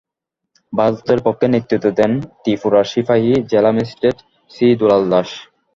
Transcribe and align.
ভারতের 0.73 1.19
পক্ষে 1.25 1.45
নেতৃত্ব 1.47 1.87
দেন 1.99 2.11
ত্রিপুরার 2.41 2.85
সিপাহী 2.91 3.31
জেলা 3.51 3.71
ম্যাজিস্ট্রেট 3.75 4.17
শ্রী 4.51 4.67
দুলাল 4.79 5.03
দাস। 5.11 5.29